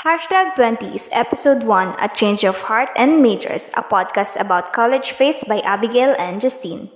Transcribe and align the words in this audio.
Hashtag 0.00 0.56
20s, 0.56 1.12
Episode 1.12 1.62
1 1.62 2.00
A 2.00 2.08
Change 2.08 2.44
of 2.48 2.56
Heart 2.62 2.88
and 2.96 3.20
Majors, 3.20 3.68
a 3.76 3.82
podcast 3.84 4.40
about 4.40 4.72
college 4.72 5.10
phase 5.10 5.44
by 5.44 5.60
Abigail 5.60 6.16
and 6.18 6.40
Justine. 6.40 6.88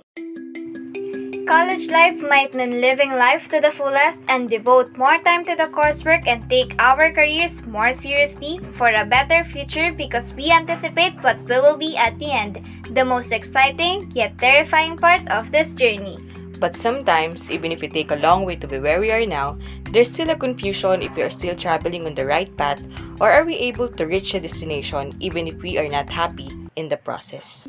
College 1.45 1.85
life 1.93 2.17
might 2.25 2.55
mean 2.55 2.81
living 2.81 3.11
life 3.13 3.47
to 3.49 3.61
the 3.61 3.69
fullest 3.69 4.25
and 4.27 4.49
devote 4.49 4.97
more 4.97 5.21
time 5.21 5.45
to 5.45 5.53
the 5.53 5.69
coursework 5.69 6.25
and 6.25 6.49
take 6.49 6.73
our 6.79 7.13
careers 7.13 7.61
more 7.67 7.93
seriously 7.93 8.57
for 8.73 8.89
a 8.89 9.05
better 9.05 9.43
future 9.43 9.93
because 9.93 10.33
we 10.33 10.49
anticipate 10.49 11.13
what 11.21 11.37
we 11.45 11.61
will 11.61 11.77
be 11.77 11.95
at 11.95 12.17
the 12.17 12.31
end, 12.33 12.57
the 12.89 13.05
most 13.05 13.31
exciting 13.31 14.09
yet 14.15 14.35
terrifying 14.39 14.97
part 14.97 15.21
of 15.29 15.51
this 15.51 15.73
journey. 15.73 16.17
But 16.59 16.75
sometimes, 16.75 17.51
even 17.51 17.71
if 17.71 17.81
we 17.81 17.87
take 17.87 18.11
a 18.11 18.15
long 18.15 18.45
way 18.45 18.55
to 18.55 18.67
be 18.67 18.79
where 18.79 18.99
we 18.99 19.11
are 19.11 19.25
now, 19.25 19.57
there's 19.91 20.11
still 20.11 20.29
a 20.29 20.35
confusion 20.35 21.01
if 21.01 21.15
we 21.15 21.23
are 21.23 21.29
still 21.29 21.55
traveling 21.55 22.05
on 22.05 22.15
the 22.15 22.25
right 22.25 22.47
path 22.55 22.81
or 23.19 23.29
are 23.29 23.43
we 23.43 23.55
able 23.55 23.89
to 23.89 24.05
reach 24.05 24.33
a 24.33 24.39
destination 24.39 25.15
even 25.19 25.47
if 25.47 25.61
we 25.61 25.77
are 25.77 25.87
not 25.87 26.09
happy 26.09 26.49
in 26.75 26.87
the 26.87 26.97
process. 26.97 27.67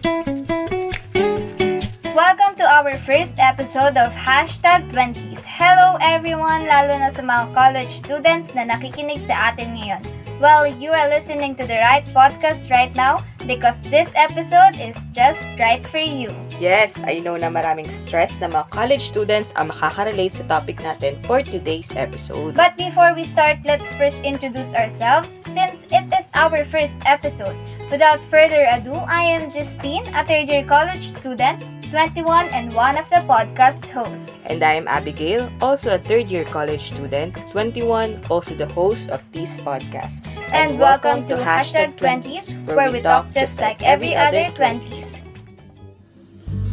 Welcome 2.14 2.56
to 2.56 2.64
our 2.64 2.96
first 3.02 3.34
episode 3.38 3.98
of 3.98 4.14
Hashtag 4.14 4.88
20s. 4.94 5.42
Hello 5.42 5.98
everyone, 6.00 6.64
lalo 6.64 6.94
na 6.94 7.10
sa 7.10 7.20
mga 7.20 7.44
college 7.52 7.92
students 7.92 8.54
na 8.54 8.70
nakikinig 8.70 9.20
sa 9.26 9.50
atin 9.52 9.76
ngayon. 9.76 10.25
Well, 10.36 10.66
you 10.68 10.92
are 10.92 11.08
listening 11.08 11.56
to 11.56 11.66
the 11.66 11.80
right 11.80 12.04
podcast 12.12 12.68
right 12.68 12.94
now 12.94 13.24
because 13.48 13.80
this 13.88 14.12
episode 14.12 14.76
is 14.76 14.92
just 15.08 15.40
right 15.56 15.80
for 15.80 15.96
you. 15.96 16.28
Yes, 16.60 17.00
I 17.00 17.24
know 17.24 17.40
na 17.40 17.48
maraming 17.48 17.88
stress 17.88 18.36
na 18.36 18.52
mga 18.52 18.68
college 18.68 19.08
students 19.08 19.56
ang 19.56 19.72
makaka-relate 19.72 20.36
sa 20.36 20.44
topic 20.44 20.84
natin 20.84 21.16
for 21.24 21.40
today's 21.40 21.88
episode. 21.96 22.52
But 22.52 22.76
before 22.76 23.16
we 23.16 23.24
start, 23.24 23.64
let's 23.64 23.88
first 23.96 24.20
introduce 24.20 24.76
ourselves 24.76 25.32
since 25.56 25.88
it 25.88 26.04
is 26.12 26.28
our 26.36 26.68
first 26.68 27.00
episode. 27.08 27.56
Without 27.88 28.20
further 28.28 28.68
ado, 28.68 28.92
I 29.08 29.40
am 29.40 29.48
Justine, 29.48 30.04
a 30.12 30.20
third 30.20 30.52
year 30.52 30.68
college 30.68 31.16
student 31.16 31.64
21 31.90 32.48
and 32.50 32.72
one 32.74 32.98
of 32.98 33.08
the 33.10 33.22
podcast 33.30 33.86
hosts. 33.90 34.46
And 34.46 34.62
I 34.64 34.72
am 34.74 34.88
Abigail, 34.88 35.48
also 35.60 35.94
a 35.94 35.98
third 35.98 36.28
year 36.28 36.42
college 36.42 36.90
student, 36.90 37.36
21, 37.52 38.26
also 38.28 38.54
the 38.56 38.66
host 38.66 39.08
of 39.10 39.22
this 39.30 39.58
podcast. 39.58 40.26
And, 40.50 40.72
and 40.72 40.80
welcome, 40.80 41.22
welcome 41.22 41.28
to 41.28 41.36
Hashtag 41.36 41.96
20s, 41.96 42.50
where 42.66 42.90
we 42.90 43.00
talk 43.00 43.30
just 43.32 43.60
like 43.60 43.84
every 43.84 44.16
other 44.16 44.50
20s. 44.58 45.22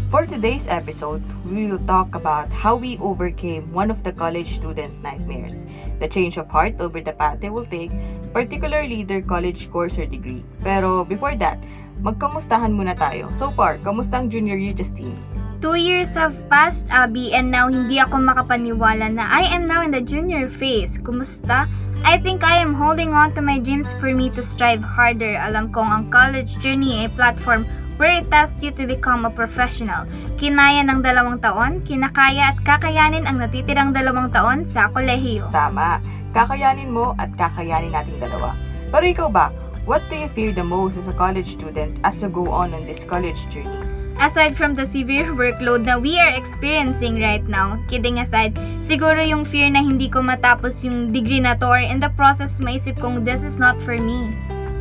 For 0.09 0.25
today's 0.25 0.67
episode, 0.67 1.21
we 1.45 1.67
will 1.67 1.81
talk 1.85 2.15
about 2.15 2.51
how 2.51 2.75
we 2.75 2.97
overcame 2.97 3.71
one 3.71 3.91
of 3.91 4.03
the 4.03 4.11
college 4.11 4.57
students' 4.57 4.99
nightmares, 4.99 5.65
the 5.99 6.07
change 6.07 6.37
of 6.37 6.49
heart 6.49 6.73
over 6.79 7.01
the 7.01 7.13
path 7.13 7.39
they 7.39 7.49
will 7.49 7.65
take, 7.65 7.91
particularly 8.33 9.03
their 9.03 9.21
college 9.21 9.69
course 9.71 9.97
or 9.97 10.05
degree. 10.05 10.43
Pero 10.63 11.05
before 11.05 11.35
that, 11.37 11.57
magkamustahan 12.01 12.73
muna 12.73 12.97
tayo. 12.97 13.29
So 13.35 13.53
far, 13.53 13.77
kamusta 13.83 14.17
ang 14.17 14.33
junior 14.33 14.57
year, 14.57 14.73
Justine? 14.73 15.15
Two 15.63 15.79
years 15.79 16.11
have 16.19 16.35
passed, 16.51 16.83
Abby, 16.91 17.31
and 17.31 17.47
now 17.47 17.71
hindi 17.71 17.95
ako 17.95 18.19
makapaniwala 18.19 19.15
na 19.15 19.23
I 19.23 19.47
am 19.47 19.63
now 19.63 19.79
in 19.79 19.95
the 19.95 20.03
junior 20.03 20.51
phase. 20.51 20.99
Kumusta? 20.99 21.71
I 22.03 22.19
think 22.19 22.43
I 22.43 22.59
am 22.59 22.75
holding 22.75 23.15
on 23.15 23.31
to 23.37 23.41
my 23.45 23.63
dreams 23.63 23.87
for 23.95 24.11
me 24.11 24.27
to 24.35 24.43
strive 24.43 24.83
harder. 24.83 25.39
Alam 25.39 25.71
kong 25.71 25.87
ang 25.87 26.05
college 26.11 26.59
journey 26.59 27.07
ay 27.07 27.09
platform 27.15 27.63
where 27.95 28.11
it 28.11 28.27
tests 28.27 28.59
you 28.59 28.75
to 28.75 28.83
become 28.83 29.23
a 29.23 29.31
professional. 29.31 30.03
Kinaya 30.35 30.83
ng 30.83 30.99
dalawang 30.99 31.39
taon, 31.39 31.79
kinakaya 31.87 32.51
at 32.51 32.59
kakayanin 32.67 33.23
ang 33.23 33.39
natitirang 33.39 33.95
dalawang 33.95 34.27
taon 34.35 34.67
sa 34.67 34.91
kolehiyo. 34.91 35.47
Tama. 35.55 36.03
Kakayanin 36.35 36.91
mo 36.91 37.15
at 37.15 37.31
kakayanin 37.39 37.95
nating 37.95 38.19
dalawa. 38.19 38.51
Pero 38.91 39.05
ikaw 39.07 39.29
ba, 39.31 39.47
What 39.83 39.99
do 40.07 40.15
you 40.15 40.31
fear 40.31 40.55
the 40.55 40.63
most 40.63 40.95
as 40.95 41.11
a 41.11 41.13
college 41.19 41.59
student 41.59 41.99
as 42.07 42.23
you 42.23 42.31
go 42.31 42.47
on 42.47 42.71
on 42.71 42.87
this 42.87 43.03
college 43.03 43.35
journey? 43.51 43.83
Aside 44.15 44.55
from 44.55 44.79
the 44.79 44.87
severe 44.87 45.35
workload 45.35 45.83
na 45.83 45.99
we 45.99 46.15
are 46.23 46.31
experiencing 46.31 47.19
right 47.19 47.43
now, 47.43 47.75
kidding 47.91 48.23
aside, 48.23 48.55
siguro 48.79 49.19
yung 49.19 49.43
fear 49.43 49.67
na 49.67 49.83
hindi 49.83 50.07
ko 50.07 50.23
matapos 50.23 50.87
yung 50.87 51.11
degree 51.11 51.43
na 51.43 51.59
to 51.59 51.67
or 51.67 51.83
in 51.83 51.99
the 51.99 52.07
process 52.15 52.63
maisip 52.63 52.95
kong 52.95 53.27
this 53.27 53.43
is 53.43 53.59
not 53.59 53.75
for 53.83 53.99
me. 53.99 54.31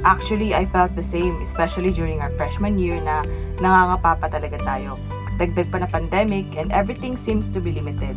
Actually, 0.06 0.54
I 0.54 0.70
felt 0.70 0.94
the 0.94 1.02
same, 1.02 1.34
especially 1.42 1.90
during 1.90 2.22
our 2.22 2.30
freshman 2.38 2.78
year 2.78 3.02
na 3.02 3.26
nangangapa 3.58 4.22
pa 4.22 4.26
talaga 4.30 4.62
tayo. 4.62 5.02
Dagdag 5.34 5.66
pa 5.74 5.82
na 5.82 5.90
pandemic 5.90 6.46
and 6.54 6.70
everything 6.70 7.18
seems 7.18 7.50
to 7.50 7.58
be 7.58 7.74
limited. 7.74 8.14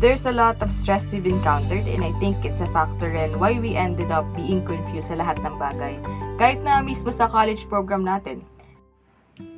There's 0.00 0.24
a 0.24 0.32
lot 0.32 0.64
of 0.64 0.72
stress 0.72 1.12
we've 1.12 1.28
encountered 1.28 1.84
and 1.84 2.00
I 2.00 2.08
think 2.16 2.40
it's 2.40 2.64
a 2.64 2.72
factor 2.72 3.12
in 3.12 3.36
why 3.36 3.60
we 3.60 3.76
ended 3.76 4.08
up 4.08 4.24
being 4.32 4.64
confused 4.64 5.12
sa 5.12 5.20
lahat 5.20 5.44
ng 5.44 5.60
bagay, 5.60 6.00
kahit 6.40 6.64
na 6.64 6.80
mismo 6.80 7.12
sa 7.12 7.28
college 7.28 7.68
program 7.68 8.00
natin. 8.00 8.40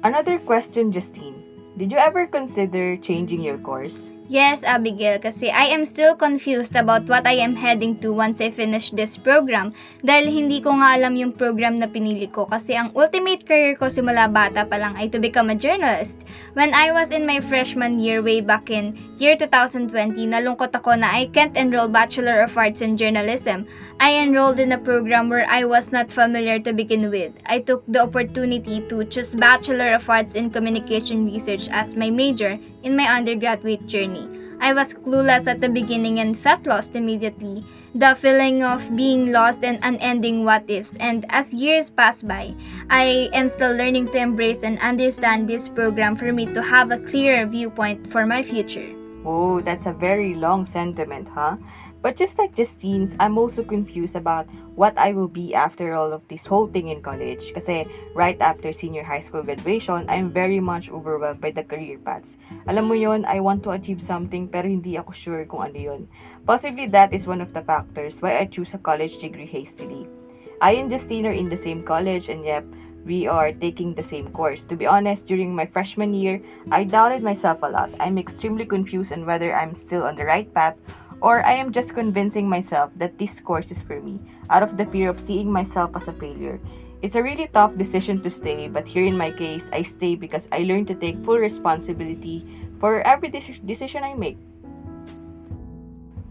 Another 0.02 0.42
question, 0.42 0.90
Justine. 0.90 1.38
Did 1.78 1.94
you 1.94 1.98
ever 2.02 2.26
consider 2.26 2.98
changing 2.98 3.38
your 3.38 3.54
course? 3.54 4.10
Yes, 4.32 4.64
Abigail, 4.64 5.20
kasi 5.20 5.52
I 5.52 5.76
am 5.76 5.84
still 5.84 6.16
confused 6.16 6.72
about 6.72 7.04
what 7.04 7.28
I 7.28 7.36
am 7.44 7.52
heading 7.52 8.00
to 8.00 8.16
once 8.16 8.40
I 8.40 8.48
finish 8.48 8.88
this 8.88 9.20
program 9.20 9.76
dahil 10.00 10.32
hindi 10.32 10.64
ko 10.64 10.72
nga 10.72 10.96
alam 10.96 11.20
yung 11.20 11.36
program 11.36 11.76
na 11.76 11.84
pinili 11.84 12.32
ko 12.32 12.48
kasi 12.48 12.72
ang 12.72 12.96
ultimate 12.96 13.44
career 13.44 13.76
ko 13.76 13.92
simula 13.92 14.32
bata 14.32 14.64
pa 14.64 14.80
lang 14.80 14.96
ay 14.96 15.12
to 15.12 15.20
become 15.20 15.52
a 15.52 15.60
journalist. 15.60 16.24
When 16.56 16.72
I 16.72 16.96
was 16.96 17.12
in 17.12 17.28
my 17.28 17.44
freshman 17.44 18.00
year 18.00 18.24
way 18.24 18.40
back 18.40 18.72
in 18.72 18.96
year 19.20 19.36
2020, 19.36 19.92
nalungkot 20.24 20.72
ako 20.72 20.96
na 20.96 21.12
I 21.12 21.28
can't 21.28 21.52
enroll 21.52 21.92
Bachelor 21.92 22.40
of 22.40 22.56
Arts 22.56 22.80
in 22.80 22.96
Journalism. 22.96 23.68
I 24.00 24.16
enrolled 24.16 24.56
in 24.56 24.72
a 24.72 24.80
program 24.80 25.28
where 25.28 25.44
I 25.44 25.68
was 25.68 25.92
not 25.92 26.08
familiar 26.08 26.56
to 26.64 26.72
begin 26.72 27.12
with. 27.12 27.36
I 27.44 27.60
took 27.60 27.84
the 27.84 28.00
opportunity 28.08 28.80
to 28.88 29.04
choose 29.12 29.36
Bachelor 29.36 29.92
of 29.92 30.08
Arts 30.08 30.40
in 30.40 30.48
Communication 30.48 31.28
Research 31.28 31.68
as 31.68 32.00
my 32.00 32.08
major 32.08 32.56
in 32.82 32.96
my 32.96 33.06
undergraduate 33.12 33.86
journey. 33.86 34.21
I 34.60 34.72
was 34.72 34.94
clueless 34.94 35.46
at 35.46 35.60
the 35.60 35.68
beginning 35.68 36.20
and 36.20 36.38
felt 36.38 36.66
lost 36.66 36.94
immediately. 36.94 37.64
The 37.94 38.14
feeling 38.14 38.62
of 38.62 38.94
being 38.96 39.32
lost 39.32 39.64
and 39.64 39.78
unending 39.82 40.44
what 40.44 40.70
ifs. 40.70 40.96
And 40.96 41.26
as 41.28 41.52
years 41.52 41.90
pass 41.90 42.22
by, 42.22 42.54
I 42.88 43.28
am 43.34 43.48
still 43.48 43.74
learning 43.74 44.08
to 44.12 44.18
embrace 44.18 44.62
and 44.62 44.78
understand 44.78 45.48
this 45.48 45.68
program 45.68 46.16
for 46.16 46.32
me 46.32 46.46
to 46.54 46.62
have 46.62 46.90
a 46.90 46.98
clearer 46.98 47.44
viewpoint 47.46 48.06
for 48.06 48.24
my 48.24 48.42
future. 48.42 48.88
Oh, 49.24 49.60
that's 49.60 49.86
a 49.86 49.92
very 49.92 50.34
long 50.34 50.64
sentiment, 50.64 51.28
huh? 51.28 51.56
But 52.02 52.18
just 52.18 52.36
like 52.36 52.58
Justine's, 52.58 53.14
I'm 53.22 53.38
also 53.38 53.62
confused 53.62 54.18
about 54.18 54.50
what 54.74 54.98
I 54.98 55.14
will 55.14 55.30
be 55.30 55.54
after 55.54 55.94
all 55.94 56.12
of 56.12 56.26
this 56.26 56.50
whole 56.50 56.66
thing 56.66 56.90
in 56.90 57.00
college. 57.00 57.54
Kasi 57.54 57.86
right 58.18 58.34
after 58.42 58.74
senior 58.74 59.06
high 59.06 59.22
school 59.22 59.46
graduation, 59.46 60.10
I'm 60.10 60.34
very 60.34 60.58
much 60.58 60.90
overwhelmed 60.90 61.40
by 61.40 61.54
the 61.54 61.62
career 61.62 62.02
paths. 62.02 62.36
Alam 62.66 62.90
mo 62.90 62.98
yon, 62.98 63.22
I 63.24 63.38
want 63.38 63.62
to 63.64 63.70
achieve 63.70 64.02
something 64.02 64.50
pero 64.50 64.66
hindi 64.66 64.98
ako 64.98 65.14
sure 65.14 65.46
kung 65.46 65.62
ano 65.62 65.78
yon. 65.78 66.02
Possibly 66.42 66.90
that 66.90 67.14
is 67.14 67.30
one 67.30 67.38
of 67.38 67.54
the 67.54 67.62
factors 67.62 68.18
why 68.18 68.42
I 68.42 68.50
choose 68.50 68.74
a 68.74 68.82
college 68.82 69.22
degree 69.22 69.46
hastily. 69.46 70.10
I 70.58 70.82
and 70.82 70.90
Justine 70.90 71.30
are 71.30 71.34
in 71.34 71.50
the 71.50 71.58
same 71.58 71.86
college 71.86 72.26
and 72.26 72.42
yep, 72.42 72.66
we 73.06 73.26
are 73.26 73.54
taking 73.54 73.94
the 73.94 74.02
same 74.02 74.26
course. 74.30 74.62
To 74.70 74.74
be 74.74 74.86
honest, 74.86 75.26
during 75.26 75.54
my 75.54 75.66
freshman 75.66 76.14
year, 76.14 76.42
I 76.70 76.82
doubted 76.82 77.22
myself 77.22 77.62
a 77.62 77.70
lot. 77.70 77.90
I'm 77.98 78.18
extremely 78.18 78.66
confused 78.66 79.12
on 79.12 79.26
whether 79.26 79.54
I'm 79.54 79.74
still 79.74 80.02
on 80.02 80.14
the 80.14 80.26
right 80.26 80.46
path 80.54 80.74
or 81.22 81.46
I 81.46 81.54
am 81.54 81.70
just 81.70 81.94
convincing 81.94 82.48
myself 82.48 82.90
that 82.96 83.16
this 83.16 83.38
course 83.38 83.70
is 83.70 83.80
for 83.80 84.02
me 84.02 84.18
out 84.50 84.62
of 84.62 84.76
the 84.76 84.84
fear 84.86 85.08
of 85.08 85.20
seeing 85.20 85.50
myself 85.50 85.94
as 85.94 86.08
a 86.08 86.12
failure. 86.12 86.58
It's 87.00 87.14
a 87.14 87.22
really 87.22 87.46
tough 87.46 87.78
decision 87.78 88.20
to 88.22 88.30
stay, 88.30 88.68
but 88.68 88.86
here 88.86 89.06
in 89.06 89.16
my 89.16 89.30
case, 89.30 89.70
I 89.72 89.82
stay 89.82 90.14
because 90.14 90.48
I 90.50 90.66
learned 90.66 90.88
to 90.88 90.94
take 90.94 91.24
full 91.24 91.38
responsibility 91.38 92.44
for 92.78 93.00
every 93.06 93.30
decision 93.30 94.02
I 94.02 94.14
make. 94.14 94.38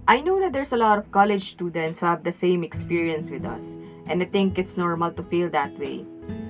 I 0.08 0.20
know 0.20 0.40
that 0.42 0.52
there's 0.52 0.74
a 0.74 0.78
lot 0.78 0.98
of 0.98 1.12
college 1.12 1.52
students 1.52 2.00
who 2.00 2.06
have 2.06 2.24
the 2.24 2.32
same 2.32 2.64
experience 2.64 3.30
with 3.30 3.46
us, 3.46 3.78
and 4.08 4.22
I 4.22 4.26
think 4.26 4.60
it's 4.60 4.76
normal 4.76 5.12
to 5.12 5.24
feel 5.24 5.50
that 5.52 5.72
way. 5.80 6.06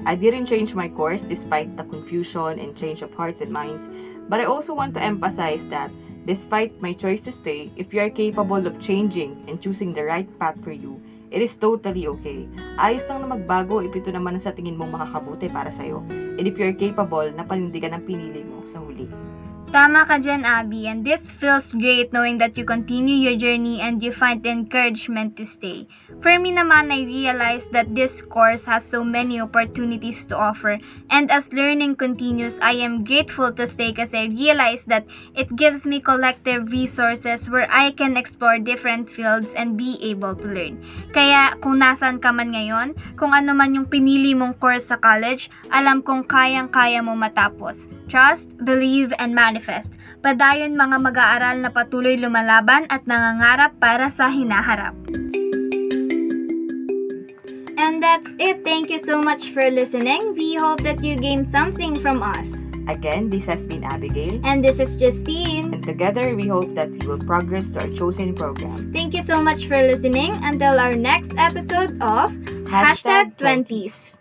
I 0.05 0.15
didn't 0.15 0.47
change 0.47 0.73
my 0.73 0.89
course 0.89 1.21
despite 1.21 1.77
the 1.77 1.83
confusion 1.83 2.57
and 2.57 2.75
change 2.75 3.03
of 3.03 3.13
hearts 3.13 3.41
and 3.41 3.51
minds, 3.51 3.87
but 4.29 4.39
I 4.39 4.45
also 4.45 4.73
want 4.73 4.95
to 4.95 5.03
emphasize 5.03 5.65
that 5.67 5.91
Despite 6.21 6.77
my 6.77 6.93
choice 6.93 7.25
to 7.25 7.33
stay, 7.33 7.73
if 7.73 7.89
you 7.89 7.99
are 7.99 8.13
capable 8.13 8.61
of 8.61 8.77
changing 8.77 9.41
and 9.49 9.57
choosing 9.57 9.89
the 9.89 10.05
right 10.05 10.29
path 10.37 10.53
for 10.61 10.69
you, 10.69 11.01
it 11.33 11.41
is 11.41 11.57
totally 11.57 12.05
okay. 12.05 12.45
Ayos 12.77 13.09
lang 13.09 13.25
na 13.25 13.33
magbago 13.33 13.81
if 13.81 13.89
ito 13.97 14.13
naman 14.13 14.37
sa 14.37 14.53
tingin 14.53 14.77
mong 14.77 14.93
makakabuti 14.93 15.49
para 15.49 15.73
sa'yo. 15.73 16.05
And 16.11 16.45
if 16.45 16.61
you 16.61 16.69
are 16.69 16.77
capable 16.77 17.25
na 17.33 17.41
panindigan 17.41 17.97
ang 17.97 18.05
pinili 18.05 18.45
mo 18.45 18.61
sa 18.69 18.77
huli. 18.77 19.09
Tama 19.71 20.03
ka 20.03 20.19
dyan, 20.19 20.43
Abby, 20.43 20.83
and 20.91 21.07
this 21.07 21.31
feels 21.31 21.71
great 21.71 22.11
knowing 22.11 22.35
that 22.43 22.59
you 22.59 22.67
continue 22.67 23.15
your 23.15 23.39
journey 23.39 23.79
and 23.79 24.03
you 24.03 24.11
find 24.11 24.43
encouragement 24.43 25.39
to 25.39 25.47
stay. 25.47 25.87
For 26.19 26.35
me 26.35 26.51
naman, 26.51 26.91
I 26.91 27.07
realized 27.07 27.71
that 27.71 27.95
this 27.95 28.19
course 28.19 28.67
has 28.67 28.83
so 28.83 28.99
many 29.07 29.39
opportunities 29.39 30.27
to 30.27 30.35
offer, 30.35 30.75
and 31.07 31.31
as 31.31 31.55
learning 31.55 31.95
continues, 31.95 32.59
I 32.59 32.83
am 32.83 33.07
grateful 33.07 33.55
to 33.55 33.63
stay 33.63 33.95
kasi 33.95 34.27
I 34.27 34.35
realize 34.35 34.83
that 34.91 35.07
it 35.39 35.47
gives 35.55 35.87
me 35.87 36.03
collective 36.03 36.67
resources 36.75 37.47
where 37.47 37.71
I 37.71 37.95
can 37.95 38.19
explore 38.19 38.59
different 38.59 39.07
fields 39.07 39.55
and 39.55 39.79
be 39.79 39.95
able 40.03 40.35
to 40.35 40.51
learn. 40.51 40.83
Kaya 41.15 41.55
kung 41.63 41.79
nasan 41.79 42.19
ka 42.19 42.35
man 42.35 42.51
ngayon, 42.51 42.99
kung 43.15 43.31
ano 43.31 43.55
man 43.55 43.71
yung 43.71 43.87
pinili 43.87 44.35
mong 44.35 44.59
course 44.59 44.91
sa 44.91 44.99
college, 44.99 45.47
alam 45.71 46.03
kong 46.03 46.27
kayang-kaya 46.27 46.99
mo 46.99 47.15
matapos. 47.15 47.87
Trust, 48.11 48.51
believe, 48.67 49.15
and 49.15 49.31
manifest. 49.31 49.60
Padayon 50.25 50.73
mga 50.73 50.97
mag-aaral 50.97 51.61
na 51.61 51.69
patuloy 51.69 52.17
lumalaban 52.17 52.89
at 52.89 53.05
nangangarap 53.05 53.77
para 53.77 54.09
sa 54.09 54.27
hinaharap. 54.27 54.97
And 57.81 57.97
that's 57.97 58.29
it. 58.37 58.61
Thank 58.61 58.93
you 58.93 58.99
so 59.01 59.21
much 59.21 59.49
for 59.49 59.65
listening. 59.69 60.37
We 60.37 60.53
hope 60.53 60.85
that 60.85 61.01
you 61.01 61.17
gained 61.17 61.49
something 61.49 61.97
from 61.97 62.21
us. 62.21 62.45
Again, 62.87 63.29
this 63.29 63.45
has 63.45 63.65
been 63.65 63.83
Abigail. 63.83 64.41
And 64.43 64.63
this 64.63 64.77
is 64.77 64.95
Justine. 64.95 65.73
And 65.73 65.83
together, 65.83 66.35
we 66.35 66.47
hope 66.47 66.73
that 66.75 66.89
we 66.89 67.07
will 67.07 67.21
progress 67.21 67.73
to 67.73 67.81
our 67.81 67.89
chosen 67.93 68.33
program. 68.33 68.93
Thank 68.93 69.13
you 69.13 69.23
so 69.23 69.41
much 69.41 69.65
for 69.65 69.77
listening. 69.77 70.33
Until 70.45 70.77
our 70.77 70.93
next 70.93 71.33
episode 71.37 71.97
of 72.01 72.33
Hashtag 72.69 73.37
20s. 73.37 74.20